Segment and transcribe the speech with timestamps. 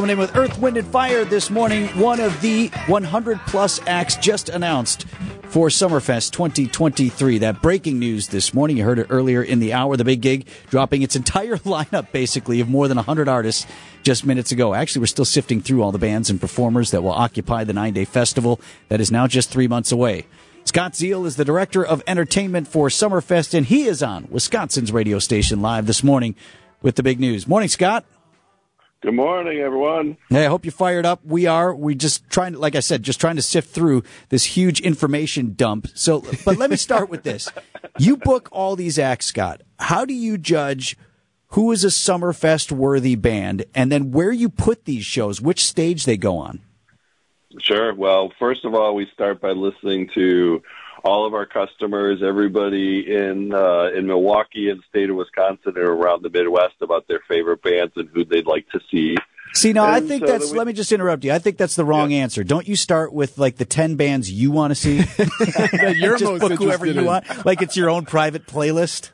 [0.00, 1.86] coming in with Earth, Wind, and Fire this morning.
[1.88, 5.06] One of the 100 plus acts just announced
[5.50, 7.36] for Summerfest 2023.
[7.36, 8.78] That breaking news this morning.
[8.78, 9.98] You heard it earlier in the hour.
[9.98, 13.66] The big gig dropping its entire lineup, basically, of more than 100 artists
[14.02, 14.72] just minutes ago.
[14.72, 17.92] Actually, we're still sifting through all the bands and performers that will occupy the nine
[17.92, 18.58] day festival
[18.88, 20.24] that is now just three months away.
[20.64, 25.18] Scott Ziel is the director of entertainment for Summerfest, and he is on Wisconsin's radio
[25.18, 26.34] station live this morning
[26.80, 27.46] with the big news.
[27.46, 28.06] Morning, Scott.
[29.02, 30.18] Good morning, everyone.
[30.28, 31.24] Hey, I hope you're fired up.
[31.24, 31.74] We are.
[31.74, 35.54] We just trying to, like I said, just trying to sift through this huge information
[35.54, 35.86] dump.
[35.94, 37.48] So, but let me start with this.
[37.98, 39.60] You book all these acts, Scott.
[39.78, 40.96] How do you judge
[41.48, 46.06] who is a Summerfest worthy band and then where you put these shows, which stage
[46.06, 46.60] they go on?
[47.58, 47.94] Sure.
[47.94, 50.62] Well, first of all, we start by listening to
[51.04, 55.78] all of our customers, everybody in uh, in Milwaukee and the state of Wisconsin and
[55.78, 59.16] around the Midwest about their favorite bands and who they'd like to see.
[59.52, 60.52] See, no, and I think so that's.
[60.52, 61.32] We, let me just interrupt you.
[61.32, 62.18] I think that's the wrong yeah.
[62.18, 62.44] answer.
[62.44, 64.96] Don't you start with like the ten bands you want to see?
[65.98, 67.04] you're just book whoever you in.
[67.04, 69.10] want, like it's your own private playlist.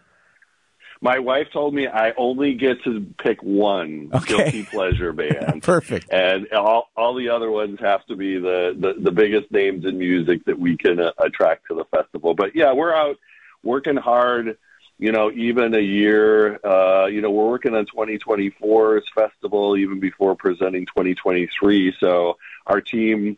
[1.00, 4.36] My wife told me I only get to pick one okay.
[4.36, 5.62] guilty pleasure band.
[5.62, 6.12] Perfect.
[6.12, 9.98] And all all the other ones have to be the the, the biggest names in
[9.98, 12.34] music that we can uh, attract to the festival.
[12.34, 13.16] But yeah, we're out
[13.62, 14.58] working hard.
[14.98, 16.58] You know, even a year.
[16.64, 21.94] Uh, you know, we're working on 2024's festival even before presenting 2023.
[22.00, 23.36] So our team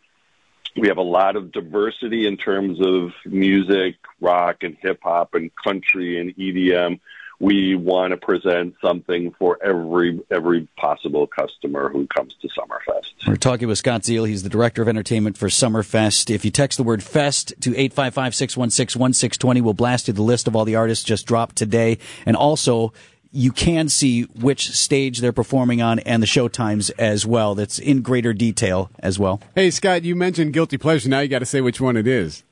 [0.77, 5.51] we have a lot of diversity in terms of music, rock and hip hop and
[5.55, 6.99] country and EDM
[7.39, 13.27] we want to present something for every every possible customer who comes to Summerfest.
[13.27, 14.27] We're talking with Scott Ziel.
[14.27, 16.33] He's the director of entertainment for Summerfest.
[16.33, 20.65] If you text the word "fest" to 855-616-1620, we'll blast you the list of all
[20.65, 22.93] the artists just dropped today, and also
[23.31, 27.55] you can see which stage they're performing on and the show times as well.
[27.55, 29.39] That's in greater detail as well.
[29.53, 31.09] Hey, Scott, you mentioned guilty pleasure.
[31.09, 32.43] Now you got to say which one it is.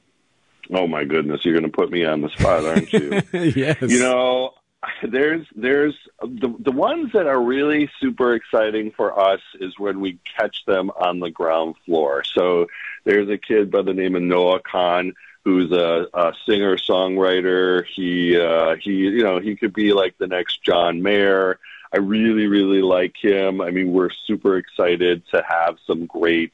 [0.72, 3.22] Oh my goodness, you're going to put me on the spot, aren't you?
[3.56, 3.82] yes.
[3.82, 4.54] You know,
[5.04, 10.20] there's there's the the ones that are really super exciting for us is when we
[10.38, 12.24] catch them on the ground floor.
[12.24, 12.68] So
[13.04, 17.86] there's a kid by the name of Noah Kahan who's a, a singer songwriter.
[17.96, 21.60] He uh, he you know he could be like the next John Mayer.
[21.94, 23.62] I really really like him.
[23.62, 26.54] I mean we're super excited to have some great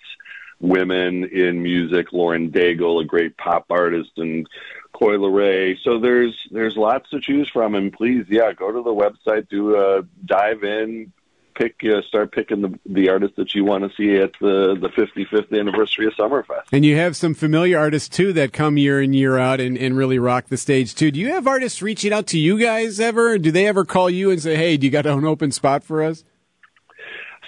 [0.60, 2.14] women in music.
[2.14, 4.48] Lauren Daigle, a great pop artist, and
[4.94, 5.78] Coi Leray.
[5.84, 9.76] So there's there's lots to choose from, and please, yeah, go to the website, do
[9.76, 11.12] a dive in,
[11.56, 14.90] pick, uh, start picking the the artists that you want to see at the the
[14.90, 16.66] 55th anniversary of Summerfest.
[16.72, 19.98] And you have some familiar artists too that come year in year out and, and
[19.98, 21.12] really rock the stage too.
[21.12, 23.38] Do you have artists reaching out to you guys ever?
[23.38, 26.04] Do they ever call you and say, "Hey, do you got an open spot for
[26.04, 26.24] us"?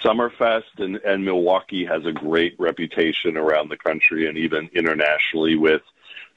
[0.04, 5.82] Summerfest and, and Milwaukee has a great reputation around the country and even internationally with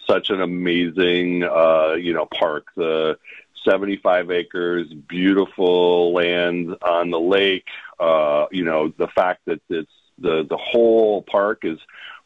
[0.09, 2.67] such an amazing, uh, you know, park.
[2.75, 3.17] The
[3.65, 7.67] 75 acres, beautiful land on the lake.
[7.99, 11.79] Uh, you know, the fact that it's the the whole park is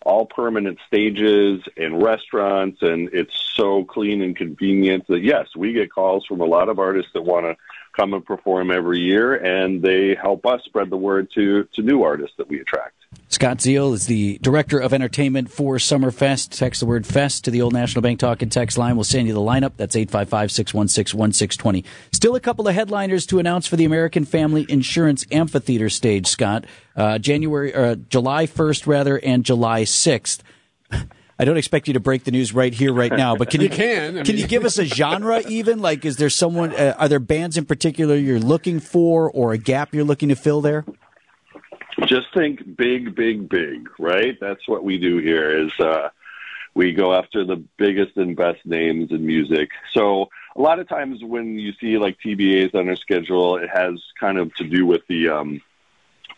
[0.05, 5.91] all permanent stages and restaurants, and it's so clean and convenient that yes, we get
[5.91, 7.55] calls from a lot of artists that want to
[7.95, 12.03] come and perform every year, and they help us spread the word to to new
[12.03, 13.02] artists that we attract.
[13.33, 16.55] Scott Ziel is the director of entertainment for Summerfest.
[16.55, 18.95] Text the word "fest" to the Old National Bank Talk and Text line.
[18.95, 19.71] We'll send you the lineup.
[19.75, 21.83] That's 855-616-1620.
[22.11, 26.65] Still a couple of headliners to announce for the American Family Insurance Amphitheater stage, Scott.
[26.95, 30.41] Uh, January, uh, July 1st, rather, and July 6th.
[31.39, 33.67] I don't expect you to break the news right here, right now, but can you,
[33.67, 35.79] you can I can you give us a genre even?
[35.79, 36.71] Like, is there someone?
[36.71, 40.35] Uh, are there bands in particular you're looking for, or a gap you're looking to
[40.35, 40.85] fill there?
[42.13, 43.89] Just think big, big, big.
[43.97, 44.37] Right?
[44.39, 45.65] That's what we do here.
[45.65, 46.09] Is uh,
[46.75, 49.71] we go after the biggest and best names in music.
[49.93, 53.99] So a lot of times when you see like TBAs on our schedule, it has
[54.19, 55.61] kind of to do with the um,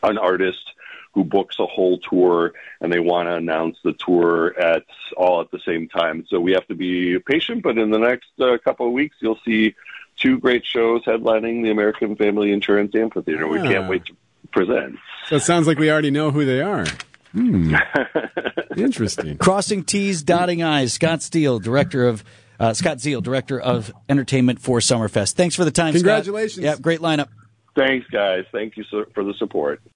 [0.02, 0.72] an artist
[1.14, 4.84] who books a whole tour and they want to announce the tour at
[5.18, 6.26] all at the same time.
[6.30, 9.40] So we have to be patient, but in the next uh, couple of weeks, you'll
[9.46, 9.76] see
[10.18, 13.48] two great shows headlining the American Family Insurance Amphitheater.
[13.48, 14.16] We can't wait to
[14.52, 14.98] present.
[15.28, 16.86] So it sounds like we already know who they are.
[17.32, 17.76] Hmm.
[18.78, 19.38] Interesting.
[19.38, 20.94] Crossing T's, dotting I's.
[20.94, 22.24] Scott Steele, director of
[22.60, 25.34] uh, Scott Ziel, director of entertainment for Summerfest.
[25.34, 25.94] Thanks for the time.
[25.94, 26.66] Congratulations.
[26.66, 26.78] Scott.
[26.78, 27.28] Yeah, great lineup.
[27.76, 28.46] Thanks, guys.
[28.52, 29.82] Thank you for the support.